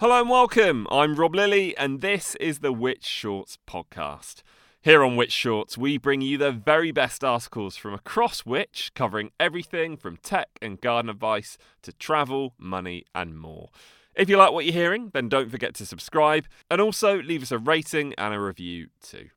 Hello 0.00 0.18
and 0.18 0.30
welcome. 0.30 0.86
I'm 0.90 1.14
Rob 1.14 1.34
Lilly, 1.34 1.76
and 1.76 2.00
this 2.00 2.34
is 2.36 2.60
the 2.60 2.72
Which 2.72 3.04
Shorts 3.04 3.58
podcast. 3.66 4.36
Here 4.80 5.04
on 5.04 5.14
Which 5.14 5.30
Shorts, 5.30 5.76
we 5.76 5.98
bring 5.98 6.22
you 6.22 6.38
the 6.38 6.52
very 6.52 6.90
best 6.90 7.22
articles 7.22 7.76
from 7.76 7.92
across 7.92 8.46
Which, 8.46 8.92
covering 8.94 9.30
everything 9.38 9.98
from 9.98 10.16
tech 10.16 10.48
and 10.62 10.80
garden 10.80 11.10
advice 11.10 11.58
to 11.82 11.92
travel, 11.92 12.54
money, 12.56 13.04
and 13.14 13.38
more. 13.38 13.68
If 14.14 14.30
you 14.30 14.38
like 14.38 14.52
what 14.52 14.64
you're 14.64 14.72
hearing, 14.72 15.10
then 15.12 15.28
don't 15.28 15.50
forget 15.50 15.74
to 15.74 15.84
subscribe 15.84 16.46
and 16.70 16.80
also 16.80 17.20
leave 17.20 17.42
us 17.42 17.52
a 17.52 17.58
rating 17.58 18.14
and 18.14 18.32
a 18.32 18.40
review 18.40 18.86
too. 19.02 19.28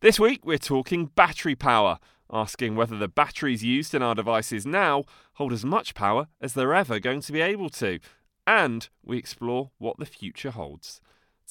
This 0.00 0.18
week, 0.18 0.44
we're 0.44 0.58
talking 0.58 1.06
battery 1.14 1.54
power, 1.54 2.00
asking 2.32 2.74
whether 2.74 2.98
the 2.98 3.06
batteries 3.06 3.62
used 3.62 3.94
in 3.94 4.02
our 4.02 4.16
devices 4.16 4.66
now 4.66 5.04
hold 5.34 5.52
as 5.52 5.64
much 5.64 5.94
power 5.94 6.26
as 6.40 6.54
they're 6.54 6.74
ever 6.74 6.98
going 6.98 7.20
to 7.20 7.32
be 7.32 7.40
able 7.40 7.70
to 7.70 8.00
and 8.50 8.88
we 9.04 9.16
explore 9.16 9.70
what 9.78 9.96
the 9.98 10.04
future 10.04 10.50
holds. 10.50 11.00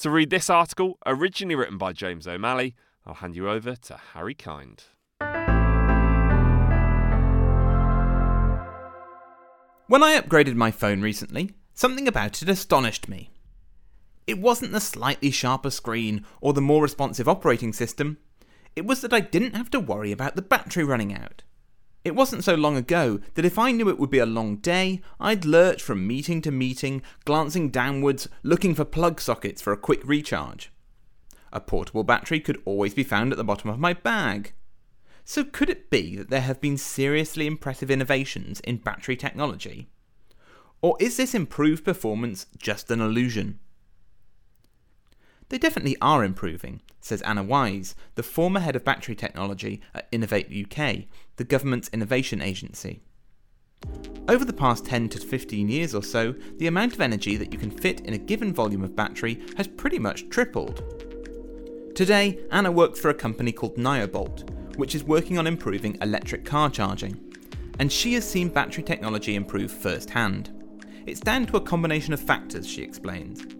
To 0.01 0.09
read 0.09 0.29
this 0.29 0.49
article, 0.49 0.97
originally 1.05 1.55
written 1.55 1.77
by 1.77 1.93
James 1.93 2.27
O'Malley, 2.27 2.75
I'll 3.05 3.13
hand 3.13 3.37
you 3.37 3.49
over 3.49 3.77
to 3.77 3.97
Harry 4.13 4.33
Kind. 4.33 4.83
When 9.87 10.03
I 10.03 10.19
upgraded 10.19 10.55
my 10.55 10.71
phone 10.71 10.99
recently, 11.01 11.53
something 11.73 12.05
about 12.05 12.41
it 12.41 12.49
astonished 12.49 13.07
me. 13.07 13.31
It 14.27 14.39
wasn't 14.39 14.73
the 14.73 14.81
slightly 14.81 15.31
sharper 15.31 15.71
screen 15.71 16.25
or 16.41 16.51
the 16.51 16.59
more 16.59 16.83
responsive 16.83 17.29
operating 17.29 17.71
system, 17.71 18.17
it 18.75 18.85
was 18.85 18.99
that 19.01 19.13
I 19.13 19.21
didn't 19.21 19.55
have 19.55 19.69
to 19.71 19.79
worry 19.79 20.11
about 20.11 20.35
the 20.35 20.41
battery 20.41 20.83
running 20.83 21.13
out. 21.13 21.43
It 22.05 22.15
wasn't 22.15 22.45
so 22.45 22.55
long 22.55 22.77
ago 22.77 23.19
that 23.33 23.45
if 23.45 23.59
I 23.59 23.71
knew 23.71 23.89
it 23.89 23.99
would 23.99 24.09
be 24.09 24.19
a 24.19 24.25
long 24.25 24.57
day, 24.57 25.01
I'd 25.19 25.43
lurch 25.43 25.81
from 25.81 26.07
meeting 26.07 26.41
to 26.43 26.51
meeting, 26.51 27.01
glancing 27.25 27.69
downwards, 27.69 28.29
looking 28.41 28.73
for 28.73 28.85
plug 28.85 29.19
sockets 29.19 29.61
for 29.61 29.73
a 29.73 29.77
quick 29.77 30.01
recharge. 30.05 30.71
A 31.51 31.59
portable 31.59 32.03
battery 32.03 32.39
could 32.39 32.61
always 32.63 32.93
be 32.93 33.03
found 33.03 33.31
at 33.31 33.37
the 33.37 33.43
bottom 33.43 33.69
of 33.69 33.79
my 33.79 33.93
bag. 33.93 34.53
So, 35.25 35.43
could 35.43 35.69
it 35.69 35.89
be 35.89 36.15
that 36.15 36.29
there 36.29 36.41
have 36.41 36.61
been 36.61 36.77
seriously 36.77 37.45
impressive 37.45 37.91
innovations 37.91 38.61
in 38.61 38.77
battery 38.77 39.15
technology? 39.15 39.89
Or 40.81 40.95
is 40.99 41.17
this 41.17 41.35
improved 41.35 41.83
performance 41.83 42.45
just 42.57 42.89
an 42.89 43.01
illusion? 43.01 43.59
They 45.49 45.57
definitely 45.57 45.97
are 45.99 46.23
improving, 46.23 46.81
says 47.01 47.23
Anna 47.23 47.43
Wise, 47.43 47.95
the 48.15 48.23
former 48.23 48.59
head 48.59 48.75
of 48.75 48.83
battery 48.85 49.15
technology 49.15 49.81
at 49.95 50.07
Innovate 50.11 50.47
UK, 50.47 51.05
the 51.37 51.43
government's 51.43 51.89
innovation 51.89 52.41
agency. 52.41 53.01
Over 54.27 54.45
the 54.45 54.53
past 54.53 54.85
10 54.85 55.09
to 55.09 55.19
15 55.19 55.67
years 55.67 55.95
or 55.95 56.03
so, 56.03 56.35
the 56.57 56.67
amount 56.67 56.93
of 56.93 57.01
energy 57.01 57.35
that 57.37 57.51
you 57.51 57.57
can 57.57 57.71
fit 57.71 58.01
in 58.01 58.13
a 58.13 58.17
given 58.19 58.53
volume 58.53 58.83
of 58.83 58.95
battery 58.95 59.41
has 59.57 59.67
pretty 59.67 59.97
much 59.97 60.29
tripled. 60.29 60.83
Today, 61.95 62.39
Anna 62.51 62.71
works 62.71 62.99
for 62.99 63.09
a 63.09 63.13
company 63.15 63.51
called 63.51 63.75
Nyobolt, 63.75 64.77
which 64.77 64.93
is 64.93 65.03
working 65.03 65.39
on 65.39 65.47
improving 65.47 65.97
electric 66.01 66.45
car 66.45 66.69
charging. 66.69 67.19
And 67.79 67.91
she 67.91 68.13
has 68.13 68.29
seen 68.29 68.49
battery 68.49 68.83
technology 68.83 69.35
improve 69.35 69.71
firsthand. 69.71 70.51
It's 71.07 71.19
down 71.19 71.47
to 71.47 71.57
a 71.57 71.61
combination 71.61 72.13
of 72.13 72.19
factors, 72.19 72.67
she 72.67 72.83
explains. 72.83 73.58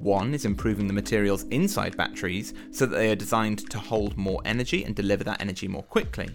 One 0.00 0.32
is 0.34 0.44
improving 0.44 0.86
the 0.86 0.92
materials 0.92 1.44
inside 1.44 1.96
batteries 1.96 2.54
so 2.70 2.86
that 2.86 2.96
they 2.96 3.10
are 3.10 3.16
designed 3.16 3.68
to 3.70 3.78
hold 3.78 4.16
more 4.16 4.40
energy 4.44 4.84
and 4.84 4.94
deliver 4.94 5.24
that 5.24 5.40
energy 5.40 5.66
more 5.66 5.82
quickly. 5.82 6.30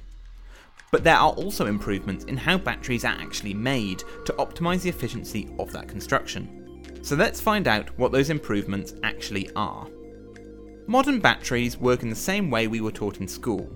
But 0.91 1.03
there 1.03 1.15
are 1.15 1.31
also 1.31 1.65
improvements 1.65 2.25
in 2.25 2.37
how 2.37 2.57
batteries 2.57 3.05
are 3.05 3.17
actually 3.19 3.53
made 3.53 4.03
to 4.25 4.33
optimise 4.33 4.81
the 4.81 4.89
efficiency 4.89 5.49
of 5.57 5.71
that 5.71 5.87
construction. 5.87 6.81
So 7.01 7.15
let's 7.15 7.41
find 7.41 7.67
out 7.67 7.97
what 7.97 8.11
those 8.11 8.29
improvements 8.29 8.93
actually 9.03 9.49
are. 9.55 9.87
Modern 10.85 11.19
batteries 11.19 11.77
work 11.77 12.03
in 12.03 12.09
the 12.09 12.15
same 12.15 12.51
way 12.51 12.67
we 12.67 12.81
were 12.81 12.91
taught 12.91 13.21
in 13.21 13.27
school. 13.27 13.69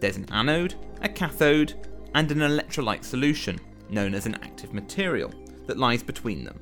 There's 0.00 0.16
an 0.16 0.26
anode, 0.30 0.74
a 1.02 1.08
cathode, 1.08 1.74
and 2.14 2.30
an 2.30 2.38
electrolyte 2.38 3.04
solution, 3.04 3.58
known 3.90 4.14
as 4.14 4.26
an 4.26 4.36
active 4.36 4.72
material, 4.72 5.32
that 5.66 5.78
lies 5.78 6.02
between 6.02 6.44
them. 6.44 6.58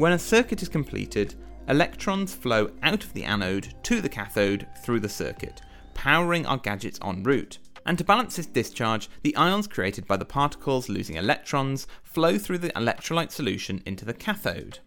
When 0.00 0.12
a 0.12 0.18
circuit 0.18 0.62
is 0.62 0.70
completed, 0.70 1.34
electrons 1.68 2.34
flow 2.34 2.70
out 2.82 3.04
of 3.04 3.12
the 3.12 3.24
anode 3.24 3.74
to 3.82 4.00
the 4.00 4.08
cathode 4.08 4.66
through 4.82 5.00
the 5.00 5.10
circuit, 5.10 5.60
powering 5.92 6.46
our 6.46 6.56
gadgets 6.56 6.98
en 7.04 7.22
route. 7.22 7.58
And 7.84 7.98
to 7.98 8.04
balance 8.04 8.36
this 8.36 8.46
discharge, 8.46 9.10
the 9.20 9.36
ions 9.36 9.66
created 9.66 10.06
by 10.06 10.16
the 10.16 10.24
particles 10.24 10.88
losing 10.88 11.16
electrons 11.16 11.86
flow 12.02 12.38
through 12.38 12.60
the 12.60 12.70
electrolyte 12.70 13.30
solution 13.30 13.82
into 13.84 14.06
the 14.06 14.14
cathode. 14.14 14.78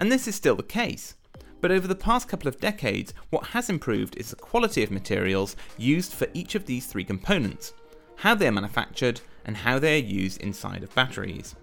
And 0.00 0.10
this 0.10 0.26
is 0.26 0.34
still 0.34 0.56
the 0.56 0.64
case. 0.64 1.14
But 1.60 1.70
over 1.70 1.86
the 1.86 1.94
past 1.94 2.26
couple 2.26 2.48
of 2.48 2.58
decades, 2.58 3.14
what 3.30 3.46
has 3.46 3.70
improved 3.70 4.16
is 4.16 4.30
the 4.30 4.36
quality 4.36 4.82
of 4.82 4.90
materials 4.90 5.54
used 5.78 6.12
for 6.12 6.26
each 6.34 6.56
of 6.56 6.66
these 6.66 6.86
three 6.86 7.04
components, 7.04 7.72
how 8.16 8.34
they 8.34 8.48
are 8.48 8.52
manufactured, 8.52 9.20
and 9.44 9.56
how 9.56 9.78
they 9.78 9.94
are 9.94 10.04
used 10.04 10.40
inside 10.40 10.82
of 10.82 10.92
batteries. 10.92 11.54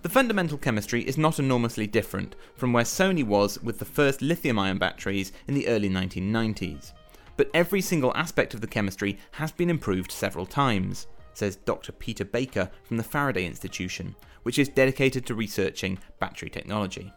The 0.00 0.08
fundamental 0.08 0.58
chemistry 0.58 1.02
is 1.02 1.18
not 1.18 1.40
enormously 1.40 1.88
different 1.88 2.36
from 2.54 2.72
where 2.72 2.84
Sony 2.84 3.24
was 3.24 3.60
with 3.62 3.80
the 3.80 3.84
first 3.84 4.22
lithium 4.22 4.56
ion 4.56 4.78
batteries 4.78 5.32
in 5.48 5.54
the 5.54 5.66
early 5.66 5.90
1990s, 5.90 6.92
but 7.36 7.50
every 7.52 7.80
single 7.80 8.16
aspect 8.16 8.54
of 8.54 8.60
the 8.60 8.68
chemistry 8.68 9.18
has 9.32 9.50
been 9.50 9.68
improved 9.68 10.12
several 10.12 10.46
times, 10.46 11.08
says 11.34 11.56
Dr. 11.56 11.90
Peter 11.90 12.24
Baker 12.24 12.70
from 12.84 12.96
the 12.96 13.02
Faraday 13.02 13.44
Institution, 13.44 14.14
which 14.44 14.58
is 14.58 14.68
dedicated 14.68 15.26
to 15.26 15.34
researching 15.34 15.98
battery 16.20 16.48
technology. 16.48 17.12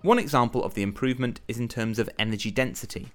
One 0.00 0.18
example 0.18 0.64
of 0.64 0.72
the 0.72 0.82
improvement 0.82 1.42
is 1.48 1.58
in 1.58 1.68
terms 1.68 1.98
of 1.98 2.08
energy 2.18 2.50
density, 2.50 3.12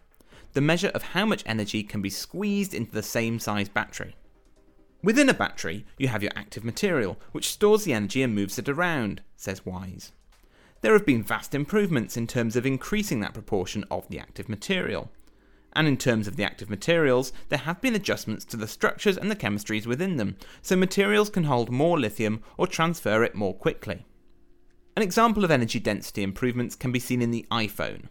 the 0.53 0.61
measure 0.61 0.89
of 0.89 1.01
how 1.01 1.25
much 1.25 1.43
energy 1.45 1.81
can 1.81 2.01
be 2.03 2.09
squeezed 2.09 2.75
into 2.75 2.91
the 2.91 3.03
same 3.03 3.39
size 3.39 3.69
battery. 3.69 4.15
Within 5.01 5.29
a 5.29 5.33
battery, 5.33 5.85
you 5.97 6.09
have 6.09 6.21
your 6.21 6.33
active 6.35 6.65
material, 6.65 7.17
which 7.31 7.49
stores 7.49 7.85
the 7.85 7.93
energy 7.93 8.21
and 8.21 8.35
moves 8.35 8.59
it 8.59 8.67
around, 8.67 9.21
says 9.37 9.65
Wise. 9.65 10.11
There 10.81 10.93
have 10.93 11.05
been 11.05 11.23
vast 11.23 11.55
improvements 11.55 12.17
in 12.17 12.27
terms 12.27 12.55
of 12.55 12.65
increasing 12.65 13.21
that 13.21 13.33
proportion 13.33 13.85
of 13.89 14.07
the 14.09 14.19
active 14.19 14.49
material. 14.49 15.09
And 15.73 15.87
in 15.87 15.97
terms 15.97 16.27
of 16.27 16.35
the 16.35 16.43
active 16.43 16.69
materials, 16.69 17.31
there 17.47 17.59
have 17.59 17.79
been 17.79 17.95
adjustments 17.95 18.43
to 18.45 18.57
the 18.57 18.67
structures 18.67 19.17
and 19.17 19.31
the 19.31 19.35
chemistries 19.35 19.85
within 19.85 20.17
them, 20.17 20.35
so 20.61 20.75
materials 20.75 21.29
can 21.29 21.45
hold 21.45 21.69
more 21.69 21.99
lithium 21.99 22.43
or 22.57 22.67
transfer 22.67 23.23
it 23.23 23.35
more 23.35 23.53
quickly. 23.53 24.05
An 24.97 25.03
example 25.03 25.45
of 25.45 25.51
energy 25.51 25.79
density 25.79 26.23
improvements 26.23 26.75
can 26.75 26.91
be 26.91 26.99
seen 26.99 27.21
in 27.21 27.31
the 27.31 27.45
iPhone. 27.51 28.07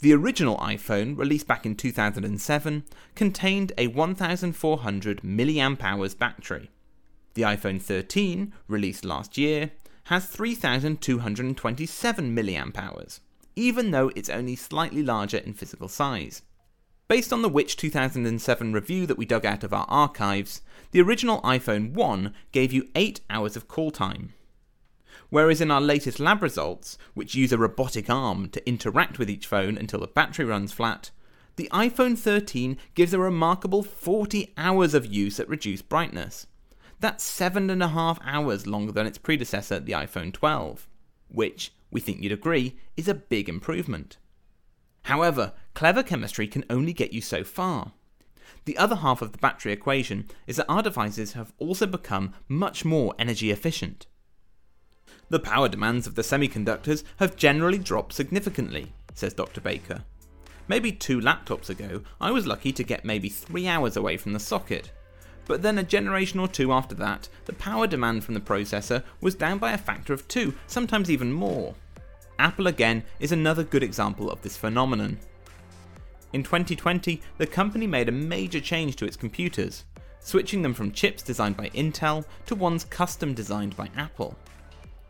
The 0.00 0.12
original 0.12 0.58
iPhone, 0.58 1.16
released 1.16 1.46
back 1.46 1.64
in 1.64 1.76
2007, 1.76 2.84
contained 3.14 3.72
a 3.78 3.86
1400 3.86 5.24
mAh 5.24 6.08
battery. 6.18 6.70
The 7.34 7.42
iPhone 7.42 7.80
13, 7.80 8.52
released 8.68 9.04
last 9.04 9.38
year, 9.38 9.70
has 10.04 10.26
3227 10.26 12.34
mAh, 12.34 13.04
even 13.56 13.90
though 13.90 14.12
it's 14.14 14.28
only 14.28 14.56
slightly 14.56 15.02
larger 15.02 15.38
in 15.38 15.54
physical 15.54 15.88
size. 15.88 16.42
Based 17.08 17.32
on 17.32 17.42
the 17.42 17.48
Which 17.48 17.76
2007 17.76 18.72
review 18.72 19.06
that 19.06 19.18
we 19.18 19.26
dug 19.26 19.46
out 19.46 19.64
of 19.64 19.72
our 19.72 19.86
archives, 19.88 20.62
the 20.90 21.00
original 21.00 21.40
iPhone 21.42 21.92
1 21.92 22.34
gave 22.52 22.72
you 22.72 22.88
8 22.94 23.20
hours 23.30 23.56
of 23.56 23.68
call 23.68 23.90
time. 23.90 24.34
Whereas 25.30 25.60
in 25.60 25.70
our 25.70 25.80
latest 25.80 26.20
lab 26.20 26.42
results, 26.42 26.98
which 27.14 27.34
use 27.34 27.52
a 27.52 27.58
robotic 27.58 28.08
arm 28.08 28.48
to 28.50 28.68
interact 28.68 29.18
with 29.18 29.30
each 29.30 29.46
phone 29.46 29.76
until 29.76 30.00
the 30.00 30.06
battery 30.06 30.44
runs 30.44 30.72
flat, 30.72 31.10
The 31.56 31.68
iPhone 31.72 32.18
13 32.18 32.76
gives 32.94 33.14
a 33.14 33.18
remarkable 33.18 33.82
40 33.82 34.52
hours 34.56 34.92
of 34.92 35.06
use 35.06 35.38
at 35.38 35.48
reduced 35.48 35.88
brightness. 35.88 36.46
That's 36.98 37.22
seven 37.22 37.70
and 37.70 37.82
a 37.82 37.88
half 37.88 38.18
hours 38.24 38.66
longer 38.66 38.92
than 38.92 39.06
its 39.06 39.18
predecessor, 39.18 39.78
the 39.78 39.92
iPhone 39.92 40.32
12, 40.32 40.88
which, 41.28 41.72
we 41.90 42.00
think 42.00 42.20
you'd 42.20 42.32
agree, 42.32 42.76
is 42.96 43.08
a 43.08 43.14
big 43.14 43.48
improvement. 43.48 44.16
However, 45.02 45.52
clever 45.74 46.02
chemistry 46.02 46.48
can 46.48 46.64
only 46.68 46.92
get 46.92 47.12
you 47.12 47.20
so 47.20 47.44
far. 47.44 47.92
The 48.64 48.78
other 48.78 48.96
half 48.96 49.22
of 49.22 49.32
the 49.32 49.38
battery 49.38 49.72
equation 49.72 50.26
is 50.46 50.56
that 50.56 50.68
our 50.68 50.82
devices 50.82 51.34
have 51.34 51.52
also 51.58 51.86
become 51.86 52.32
much 52.48 52.84
more 52.84 53.14
energy 53.18 53.50
efficient. 53.50 54.06
The 55.30 55.38
power 55.38 55.68
demands 55.68 56.06
of 56.06 56.14
the 56.14 56.22
semiconductors 56.22 57.02
have 57.16 57.36
generally 57.36 57.78
dropped 57.78 58.12
significantly, 58.12 58.92
says 59.14 59.34
Dr. 59.34 59.60
Baker. 59.60 60.04
Maybe 60.68 60.92
two 60.92 61.20
laptops 61.20 61.68
ago, 61.68 62.02
I 62.20 62.30
was 62.30 62.46
lucky 62.46 62.72
to 62.72 62.84
get 62.84 63.04
maybe 63.04 63.28
three 63.28 63.66
hours 63.68 63.96
away 63.96 64.16
from 64.16 64.32
the 64.32 64.40
socket. 64.40 64.92
But 65.46 65.62
then 65.62 65.78
a 65.78 65.82
generation 65.82 66.40
or 66.40 66.48
two 66.48 66.72
after 66.72 66.94
that, 66.96 67.28
the 67.44 67.52
power 67.52 67.86
demand 67.86 68.24
from 68.24 68.34
the 68.34 68.40
processor 68.40 69.02
was 69.20 69.34
down 69.34 69.58
by 69.58 69.72
a 69.72 69.78
factor 69.78 70.12
of 70.12 70.26
two, 70.26 70.54
sometimes 70.66 71.10
even 71.10 71.32
more. 71.32 71.74
Apple 72.38 72.66
again 72.66 73.04
is 73.20 73.32
another 73.32 73.62
good 73.62 73.82
example 73.82 74.30
of 74.30 74.40
this 74.42 74.56
phenomenon. 74.56 75.18
In 76.32 76.42
2020, 76.42 77.22
the 77.38 77.46
company 77.46 77.86
made 77.86 78.08
a 78.08 78.12
major 78.12 78.60
change 78.60 78.96
to 78.96 79.04
its 79.04 79.16
computers, 79.16 79.84
switching 80.18 80.62
them 80.62 80.74
from 80.74 80.90
chips 80.90 81.22
designed 81.22 81.56
by 81.56 81.68
Intel 81.70 82.24
to 82.46 82.54
ones 82.54 82.84
custom 82.84 83.34
designed 83.34 83.76
by 83.76 83.90
Apple. 83.96 84.36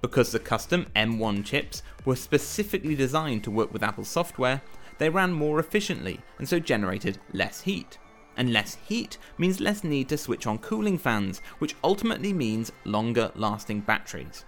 Because 0.04 0.32
the 0.32 0.38
custom 0.38 0.86
M1 0.94 1.46
chips 1.46 1.82
were 2.04 2.14
specifically 2.14 2.94
designed 2.94 3.42
to 3.44 3.50
work 3.50 3.72
with 3.72 3.82
Apple 3.82 4.04
software, 4.04 4.60
they 4.98 5.08
ran 5.08 5.32
more 5.32 5.58
efficiently 5.58 6.20
and 6.38 6.46
so 6.46 6.58
generated 6.60 7.18
less 7.32 7.62
heat. 7.62 7.96
And 8.36 8.52
less 8.52 8.76
heat 8.86 9.16
means 9.38 9.60
less 9.60 9.82
need 9.82 10.10
to 10.10 10.18
switch 10.18 10.46
on 10.46 10.58
cooling 10.58 10.98
fans, 10.98 11.40
which 11.58 11.74
ultimately 11.82 12.34
means 12.34 12.70
longer 12.84 13.32
lasting 13.34 13.80
batteries. 13.80 14.44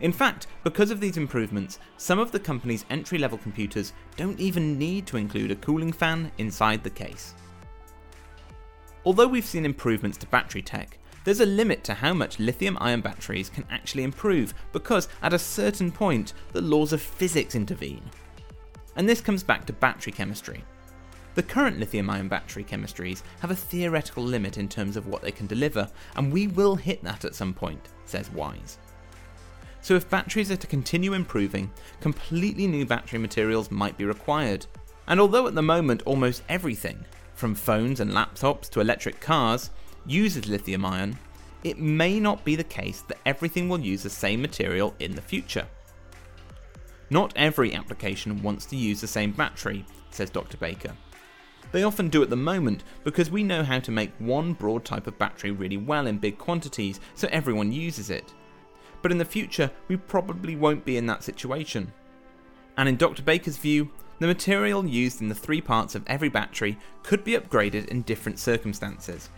In 0.00 0.12
fact, 0.12 0.46
because 0.64 0.90
of 0.90 0.98
these 0.98 1.18
improvements, 1.18 1.78
some 1.98 2.18
of 2.18 2.32
the 2.32 2.40
company's 2.40 2.86
entry 2.88 3.18
level 3.18 3.36
computers 3.36 3.92
don't 4.16 4.40
even 4.40 4.78
need 4.78 5.06
to 5.08 5.18
include 5.18 5.50
a 5.50 5.56
cooling 5.56 5.92
fan 5.92 6.32
inside 6.38 6.82
the 6.82 6.88
case. 6.88 7.34
Although 9.04 9.28
we've 9.28 9.44
seen 9.44 9.66
improvements 9.66 10.16
to 10.16 10.26
battery 10.28 10.62
tech, 10.62 10.96
there's 11.24 11.40
a 11.40 11.46
limit 11.46 11.84
to 11.84 11.94
how 11.94 12.14
much 12.14 12.38
lithium 12.38 12.78
ion 12.80 13.00
batteries 13.00 13.50
can 13.50 13.64
actually 13.70 14.04
improve 14.04 14.54
because 14.72 15.08
at 15.22 15.32
a 15.32 15.38
certain 15.38 15.92
point, 15.92 16.32
the 16.52 16.60
laws 16.60 16.92
of 16.92 17.02
physics 17.02 17.54
intervene 17.54 18.10
and 18.96 19.08
this 19.08 19.20
comes 19.20 19.42
back 19.42 19.66
to 19.66 19.72
battery 19.72 20.12
chemistry. 20.12 20.62
The 21.34 21.42
current 21.42 21.78
lithium 21.78 22.10
ion 22.10 22.28
battery 22.28 22.64
chemistries 22.64 23.22
have 23.40 23.50
a 23.50 23.56
theoretical 23.56 24.22
limit 24.22 24.58
in 24.58 24.68
terms 24.68 24.96
of 24.96 25.06
what 25.06 25.22
they 25.22 25.30
can 25.30 25.46
deliver, 25.46 25.88
and 26.16 26.32
we 26.32 26.48
will 26.48 26.76
hit 26.76 27.02
that 27.04 27.24
at 27.24 27.34
some 27.34 27.54
point, 27.54 27.88
says 28.04 28.30
Wise. 28.32 28.78
So, 29.80 29.94
if 29.94 30.10
batteries 30.10 30.50
are 30.50 30.56
to 30.56 30.66
continue 30.66 31.14
improving, 31.14 31.70
completely 32.00 32.66
new 32.66 32.84
battery 32.84 33.18
materials 33.18 33.70
might 33.70 33.96
be 33.96 34.04
required. 34.04 34.66
And 35.06 35.18
although 35.18 35.46
at 35.46 35.54
the 35.54 35.62
moment 35.62 36.02
almost 36.04 36.42
everything, 36.48 37.04
from 37.34 37.54
phones 37.54 38.00
and 38.00 38.10
laptops 38.10 38.68
to 38.70 38.80
electric 38.80 39.20
cars, 39.20 39.70
uses 40.06 40.46
lithium 40.46 40.84
ion, 40.84 41.18
it 41.62 41.78
may 41.78 42.18
not 42.18 42.44
be 42.44 42.56
the 42.56 42.64
case 42.64 43.02
that 43.02 43.18
everything 43.26 43.68
will 43.68 43.80
use 43.80 44.02
the 44.02 44.10
same 44.10 44.40
material 44.40 44.94
in 44.98 45.14
the 45.14 45.22
future. 45.22 45.66
Not 47.10 47.32
every 47.36 47.74
application 47.74 48.42
wants 48.42 48.66
to 48.66 48.76
use 48.76 49.00
the 49.00 49.06
same 49.06 49.32
battery, 49.32 49.84
says 50.10 50.30
Dr. 50.30 50.56
Baker. 50.56 50.92
They 51.72 51.82
often 51.82 52.08
do 52.08 52.22
at 52.22 52.30
the 52.30 52.36
moment 52.36 52.84
because 53.04 53.30
we 53.30 53.42
know 53.42 53.62
how 53.62 53.78
to 53.80 53.90
make 53.90 54.12
one 54.18 54.54
broad 54.54 54.84
type 54.84 55.06
of 55.06 55.18
battery 55.18 55.50
really 55.50 55.76
well 55.76 56.06
in 56.06 56.18
big 56.18 56.38
quantities 56.38 57.00
so 57.14 57.28
everyone 57.30 57.72
uses 57.72 58.10
it. 58.10 58.32
But 59.02 59.12
in 59.12 59.18
the 59.18 59.24
future, 59.24 59.70
we 59.88 59.96
probably 59.96 60.56
won't 60.56 60.84
be 60.84 60.96
in 60.96 61.06
that 61.06 61.22
situation. 61.22 61.92
And 62.76 62.88
in 62.88 62.96
Dr. 62.96 63.22
Baker's 63.22 63.56
view, 63.56 63.90
the 64.18 64.26
material 64.26 64.86
used 64.86 65.20
in 65.20 65.28
the 65.28 65.34
three 65.34 65.60
parts 65.60 65.94
of 65.94 66.04
every 66.06 66.28
battery 66.28 66.78
could 67.02 67.24
be 67.24 67.32
upgraded 67.32 67.86
in 67.88 68.02
different 68.02 68.38
circumstances. 68.38 69.30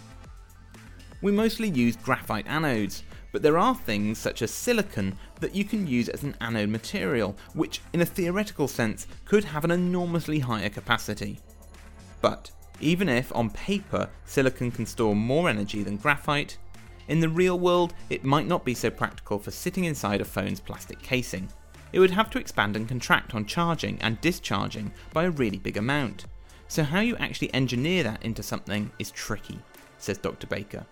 We 1.23 1.31
mostly 1.31 1.69
use 1.69 1.95
graphite 1.95 2.47
anodes, 2.47 3.03
but 3.31 3.43
there 3.43 3.57
are 3.57 3.77
things 3.77 4.19
such 4.19 4.43
as 4.43 4.51
silicon 4.51 5.17
that 5.39 5.55
you 5.55 5.65
can 5.65 5.87
use 5.87 6.09
as 6.09 6.25
an 6.25 6.35
anode 6.41 6.69
material, 6.69 7.37
which 7.55 7.81
in 7.93 8.01
a 8.01 8.07
theoretical 8.07 8.67
sense 8.67 9.07
could 9.25 9.45
have 9.45 9.65
an 9.65 9.71
enormously 9.71 10.41
higher 10.41 10.69
capacity. 10.69 11.39
But 12.21 12.51
even 12.81 13.09
if 13.09 13.35
on 13.37 13.51
paper 13.51 14.11
silicon 14.25 14.73
can 14.73 14.85
store 14.85 15.15
more 15.15 15.49
energy 15.49 15.85
than 15.85 15.97
graphite, 15.97 16.59
in 17.07 17.21
the 17.21 17.29
real 17.29 17.59
world 17.59 17.95
it 18.11 18.25
might 18.25 18.49
not 18.49 18.65
be 18.65 18.75
so 18.75 18.91
practical 18.91 19.39
for 19.39 19.53
sitting 19.53 19.85
inside 19.85 20.21
a 20.21 20.25
phone's 20.25 20.61
plastic 20.61 21.01
casing. 21.03 21.49
It 21.93 22.01
would 22.01 22.11
have 22.11 22.31
to 22.31 22.39
expand 22.39 22.75
and 22.75 22.89
contract 22.89 23.33
on 23.35 23.47
charging 23.47 24.01
and 24.03 24.21
discharging 24.21 24.91
by 25.13 25.25
a 25.25 25.31
really 25.31 25.59
big 25.59 25.77
amount. 25.77 26.25
So, 26.67 26.83
how 26.83 27.01
you 27.01 27.17
actually 27.19 27.53
engineer 27.55 28.03
that 28.05 28.25
into 28.25 28.43
something 28.43 28.91
is 28.99 29.11
tricky, 29.11 29.59
says 29.99 30.19
Dr. 30.19 30.47
Baker. 30.47 30.87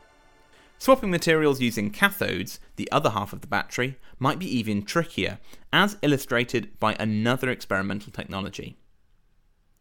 Swapping 0.81 1.11
materials 1.11 1.61
using 1.61 1.91
cathodes, 1.91 2.59
the 2.77 2.91
other 2.91 3.11
half 3.11 3.35
of 3.35 3.43
the 3.43 3.47
battery, 3.47 3.99
might 4.19 4.38
be 4.38 4.47
even 4.56 4.82
trickier, 4.82 5.38
as 5.75 5.99
illustrated 6.00 6.71
by 6.81 6.94
another 6.94 7.50
experimental 7.50 8.11
technology. 8.11 8.79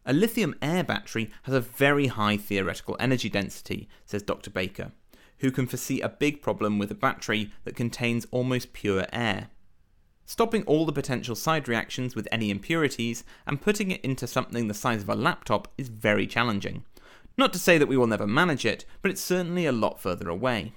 A 0.04 0.12
lithium 0.12 0.54
air 0.60 0.84
battery 0.84 1.30
has 1.44 1.54
a 1.54 1.60
very 1.62 2.08
high 2.08 2.36
theoretical 2.36 2.98
energy 3.00 3.30
density, 3.30 3.88
says 4.04 4.22
Dr. 4.22 4.50
Baker, 4.50 4.92
who 5.38 5.50
can 5.50 5.66
foresee 5.66 6.02
a 6.02 6.08
big 6.10 6.42
problem 6.42 6.78
with 6.78 6.90
a 6.90 6.94
battery 6.94 7.50
that 7.64 7.74
contains 7.74 8.26
almost 8.30 8.74
pure 8.74 9.06
air. 9.10 9.48
Stopping 10.26 10.64
all 10.64 10.84
the 10.84 10.92
potential 10.92 11.34
side 11.34 11.66
reactions 11.66 12.14
with 12.14 12.28
any 12.30 12.50
impurities 12.50 13.24
and 13.46 13.62
putting 13.62 13.90
it 13.90 14.02
into 14.02 14.26
something 14.26 14.68
the 14.68 14.74
size 14.74 15.00
of 15.00 15.08
a 15.08 15.14
laptop 15.14 15.72
is 15.78 15.88
very 15.88 16.26
challenging. 16.26 16.84
Not 17.38 17.54
to 17.54 17.58
say 17.58 17.78
that 17.78 17.88
we 17.88 17.96
will 17.96 18.06
never 18.06 18.26
manage 18.26 18.66
it, 18.66 18.84
but 19.00 19.10
it's 19.10 19.22
certainly 19.22 19.64
a 19.64 19.72
lot 19.72 19.98
further 19.98 20.28
away. 20.28 20.74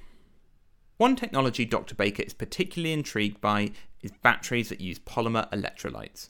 One 0.97 1.15
technology 1.15 1.65
Dr. 1.65 1.95
Baker 1.95 2.23
is 2.23 2.33
particularly 2.33 2.93
intrigued 2.93 3.41
by 3.41 3.71
is 4.01 4.11
batteries 4.21 4.69
that 4.69 4.81
use 4.81 4.99
polymer 4.99 5.49
electrolytes, 5.51 6.29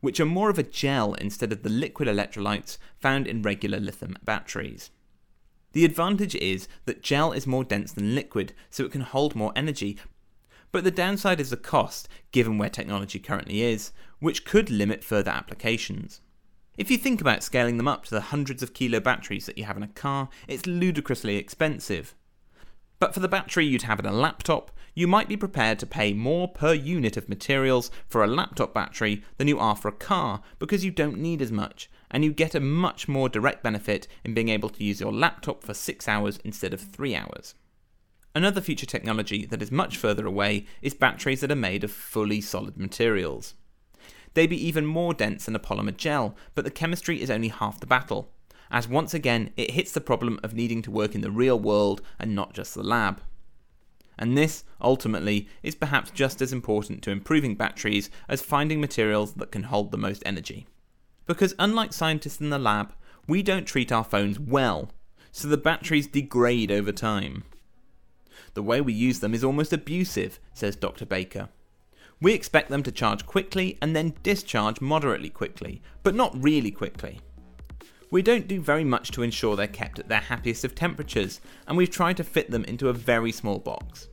which 0.00 0.18
are 0.18 0.26
more 0.26 0.50
of 0.50 0.58
a 0.58 0.64
gel 0.64 1.14
instead 1.14 1.52
of 1.52 1.62
the 1.62 1.70
liquid 1.70 2.08
electrolytes 2.08 2.78
found 2.98 3.26
in 3.26 3.42
regular 3.42 3.78
lithium 3.78 4.16
batteries. 4.24 4.90
The 5.72 5.84
advantage 5.84 6.34
is 6.34 6.66
that 6.86 7.02
gel 7.02 7.32
is 7.32 7.46
more 7.46 7.62
dense 7.62 7.92
than 7.92 8.14
liquid, 8.16 8.52
so 8.68 8.84
it 8.84 8.90
can 8.90 9.02
hold 9.02 9.36
more 9.36 9.52
energy, 9.54 9.96
but 10.72 10.82
the 10.84 10.90
downside 10.90 11.40
is 11.40 11.50
the 11.50 11.56
cost, 11.56 12.08
given 12.32 12.58
where 12.58 12.68
technology 12.68 13.18
currently 13.18 13.62
is, 13.62 13.92
which 14.18 14.44
could 14.44 14.70
limit 14.70 15.04
further 15.04 15.30
applications. 15.30 16.20
If 16.76 16.90
you 16.90 16.98
think 16.98 17.20
about 17.20 17.42
scaling 17.42 17.76
them 17.76 17.88
up 17.88 18.04
to 18.04 18.14
the 18.14 18.20
hundreds 18.20 18.62
of 18.62 18.74
kilo 18.74 19.00
batteries 19.00 19.46
that 19.46 19.58
you 19.58 19.64
have 19.64 19.76
in 19.76 19.82
a 19.82 19.88
car, 19.88 20.28
it's 20.48 20.66
ludicrously 20.66 21.36
expensive. 21.36 22.14
But 23.00 23.14
for 23.14 23.20
the 23.20 23.28
battery 23.28 23.64
you'd 23.64 23.82
have 23.82 23.98
in 23.98 24.04
a 24.04 24.12
laptop, 24.12 24.70
you 24.94 25.08
might 25.08 25.26
be 25.26 25.36
prepared 25.36 25.78
to 25.78 25.86
pay 25.86 26.12
more 26.12 26.46
per 26.46 26.74
unit 26.74 27.16
of 27.16 27.30
materials 27.30 27.90
for 28.06 28.22
a 28.22 28.26
laptop 28.26 28.74
battery 28.74 29.24
than 29.38 29.48
you 29.48 29.58
are 29.58 29.74
for 29.74 29.88
a 29.88 29.92
car 29.92 30.42
because 30.58 30.84
you 30.84 30.90
don't 30.90 31.18
need 31.18 31.40
as 31.40 31.50
much, 31.50 31.90
and 32.10 32.24
you 32.24 32.32
get 32.32 32.54
a 32.54 32.60
much 32.60 33.08
more 33.08 33.30
direct 33.30 33.62
benefit 33.62 34.06
in 34.22 34.34
being 34.34 34.50
able 34.50 34.68
to 34.68 34.84
use 34.84 35.00
your 35.00 35.12
laptop 35.12 35.64
for 35.64 35.72
6 35.72 36.08
hours 36.08 36.38
instead 36.44 36.74
of 36.74 36.80
3 36.80 37.16
hours. 37.16 37.54
Another 38.34 38.60
future 38.60 38.86
technology 38.86 39.46
that 39.46 39.62
is 39.62 39.72
much 39.72 39.96
further 39.96 40.26
away 40.26 40.66
is 40.82 40.92
batteries 40.92 41.40
that 41.40 41.50
are 41.50 41.56
made 41.56 41.82
of 41.82 41.90
fully 41.90 42.42
solid 42.42 42.76
materials. 42.76 43.54
They'd 44.34 44.50
be 44.50 44.66
even 44.66 44.84
more 44.84 45.14
dense 45.14 45.46
than 45.46 45.56
a 45.56 45.58
polymer 45.58 45.96
gel, 45.96 46.36
but 46.54 46.64
the 46.64 46.70
chemistry 46.70 47.22
is 47.22 47.30
only 47.30 47.48
half 47.48 47.80
the 47.80 47.86
battle 47.86 48.30
as 48.70 48.88
once 48.88 49.12
again 49.14 49.50
it 49.56 49.72
hits 49.72 49.92
the 49.92 50.00
problem 50.00 50.38
of 50.42 50.54
needing 50.54 50.82
to 50.82 50.90
work 50.90 51.14
in 51.14 51.20
the 51.20 51.30
real 51.30 51.58
world 51.58 52.00
and 52.18 52.34
not 52.34 52.54
just 52.54 52.74
the 52.74 52.82
lab. 52.82 53.20
And 54.18 54.36
this, 54.36 54.64
ultimately, 54.80 55.48
is 55.62 55.74
perhaps 55.74 56.10
just 56.10 56.42
as 56.42 56.52
important 56.52 57.02
to 57.02 57.10
improving 57.10 57.54
batteries 57.54 58.10
as 58.28 58.42
finding 58.42 58.80
materials 58.80 59.32
that 59.34 59.50
can 59.50 59.64
hold 59.64 59.90
the 59.90 59.98
most 59.98 60.22
energy. 60.26 60.66
Because 61.26 61.54
unlike 61.58 61.92
scientists 61.92 62.40
in 62.40 62.50
the 62.50 62.58
lab, 62.58 62.92
we 63.26 63.42
don't 63.42 63.64
treat 63.64 63.90
our 63.90 64.04
phones 64.04 64.38
well, 64.38 64.90
so 65.32 65.48
the 65.48 65.56
batteries 65.56 66.06
degrade 66.06 66.70
over 66.70 66.92
time. 66.92 67.44
The 68.54 68.62
way 68.62 68.80
we 68.80 68.92
use 68.92 69.20
them 69.20 69.32
is 69.32 69.44
almost 69.44 69.72
abusive, 69.72 70.38
says 70.52 70.76
Dr. 70.76 71.06
Baker. 71.06 71.48
We 72.20 72.34
expect 72.34 72.68
them 72.68 72.82
to 72.82 72.92
charge 72.92 73.24
quickly 73.24 73.78
and 73.80 73.96
then 73.96 74.14
discharge 74.22 74.82
moderately 74.82 75.30
quickly, 75.30 75.80
but 76.02 76.14
not 76.14 76.42
really 76.42 76.70
quickly 76.70 77.20
we 78.10 78.22
don't 78.22 78.48
do 78.48 78.60
very 78.60 78.84
much 78.84 79.10
to 79.12 79.22
ensure 79.22 79.56
they're 79.56 79.66
kept 79.66 79.98
at 79.98 80.08
their 80.08 80.20
happiest 80.20 80.64
of 80.64 80.74
temperatures, 80.74 81.40
and 81.66 81.76
we've 81.76 81.90
tried 81.90 82.16
to 82.16 82.24
fit 82.24 82.50
them 82.50 82.64
into 82.64 82.88
a 82.88 82.92
very 82.92 83.32
small 83.32 83.58
box. 83.58 84.08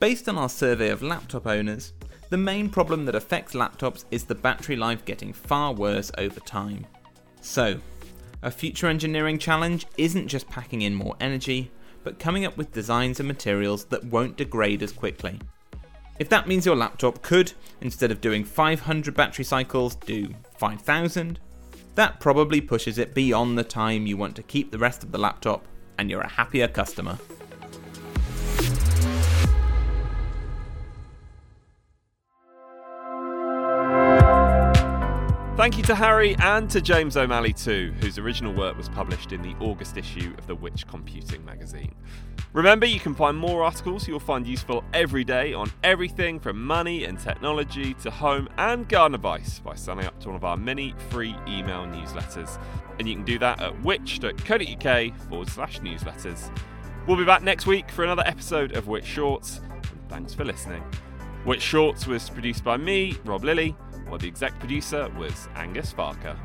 Based 0.00 0.28
on 0.28 0.38
our 0.38 0.48
survey 0.48 0.90
of 0.90 1.02
laptop 1.02 1.46
owners, 1.46 1.92
the 2.30 2.36
main 2.36 2.68
problem 2.68 3.04
that 3.06 3.14
affects 3.14 3.54
laptops 3.54 4.04
is 4.10 4.24
the 4.24 4.34
battery 4.34 4.76
life 4.76 5.04
getting 5.04 5.32
far 5.32 5.72
worse 5.72 6.10
over 6.18 6.40
time. 6.40 6.86
So, 7.40 7.80
A 8.42 8.50
future 8.52 8.86
engineering 8.86 9.38
challenge 9.38 9.86
isn't 9.96 10.28
just 10.28 10.48
packing 10.48 10.82
in 10.82 10.94
more 10.94 11.16
energy, 11.20 11.72
but 12.04 12.20
coming 12.20 12.44
up 12.44 12.56
with 12.56 12.72
designs 12.72 13.18
and 13.18 13.26
materials 13.26 13.84
that 13.86 14.04
won't 14.04 14.36
degrade 14.36 14.82
as 14.82 14.92
quickly. 14.92 15.40
If 16.20 16.28
that 16.28 16.46
means 16.46 16.64
your 16.64 16.76
laptop 16.76 17.22
could, 17.22 17.52
instead 17.80 18.12
of 18.12 18.20
doing 18.20 18.44
500 18.44 19.14
battery 19.14 19.44
cycles, 19.44 19.96
do 19.96 20.32
5000, 20.56 21.40
that 21.98 22.20
probably 22.20 22.60
pushes 22.60 22.96
it 22.96 23.12
beyond 23.12 23.58
the 23.58 23.64
time 23.64 24.06
you 24.06 24.16
want 24.16 24.36
to 24.36 24.42
keep 24.44 24.70
the 24.70 24.78
rest 24.78 25.02
of 25.02 25.10
the 25.10 25.18
laptop, 25.18 25.66
and 25.98 26.08
you're 26.08 26.20
a 26.20 26.28
happier 26.28 26.68
customer. 26.68 27.18
Thank 35.68 35.76
you 35.76 35.84
to 35.84 35.94
Harry 35.96 36.34
and 36.36 36.70
to 36.70 36.80
James 36.80 37.14
O'Malley 37.14 37.52
too, 37.52 37.92
whose 38.00 38.16
original 38.16 38.54
work 38.54 38.78
was 38.78 38.88
published 38.88 39.32
in 39.32 39.42
the 39.42 39.54
August 39.60 39.98
issue 39.98 40.34
of 40.38 40.46
the 40.46 40.54
Which 40.54 40.86
Computing 40.86 41.44
magazine. 41.44 41.94
Remember, 42.54 42.86
you 42.86 42.98
can 42.98 43.14
find 43.14 43.36
more 43.36 43.62
articles 43.62 44.08
you'll 44.08 44.18
find 44.18 44.46
useful 44.46 44.82
every 44.94 45.24
day 45.24 45.52
on 45.52 45.70
everything 45.84 46.40
from 46.40 46.64
money 46.64 47.04
and 47.04 47.20
technology 47.20 47.92
to 47.92 48.10
home 48.10 48.48
and 48.56 48.88
garden 48.88 49.14
advice 49.14 49.58
by 49.58 49.74
signing 49.74 50.06
up 50.06 50.18
to 50.20 50.28
one 50.28 50.36
of 50.36 50.44
our 50.44 50.56
many 50.56 50.94
free 51.10 51.36
email 51.46 51.84
newsletters. 51.84 52.58
And 52.98 53.06
you 53.06 53.16
can 53.16 53.26
do 53.26 53.38
that 53.38 53.60
at 53.60 53.82
which.co.uk 53.82 55.18
forward 55.28 55.50
slash 55.50 55.80
newsletters. 55.80 56.50
We'll 57.06 57.18
be 57.18 57.26
back 57.26 57.42
next 57.42 57.66
week 57.66 57.90
for 57.90 58.04
another 58.04 58.24
episode 58.24 58.74
of 58.74 58.88
Which 58.88 59.04
Shorts, 59.04 59.58
and 59.58 60.08
thanks 60.08 60.32
for 60.32 60.46
listening. 60.46 60.82
Which 61.44 61.60
Shorts 61.60 62.06
was 62.06 62.30
produced 62.30 62.64
by 62.64 62.78
me, 62.78 63.18
Rob 63.26 63.44
Lilly, 63.44 63.76
while 64.08 64.18
the 64.18 64.26
exec 64.26 64.58
producer 64.58 65.08
was 65.16 65.48
Angus 65.54 65.92
Farker. 65.92 66.36